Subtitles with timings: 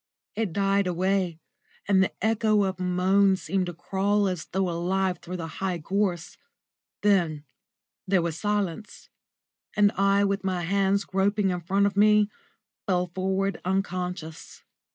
[0.33, 1.37] It died away,
[1.87, 5.77] and the echo of a moan seemed to crawl as though alive through the high
[5.77, 6.37] gorse.
[7.03, 7.43] Then
[8.07, 9.09] there was silence,
[9.75, 12.31] and I, with my hands groping in front of me,
[12.87, 14.63] fell forward unconscious.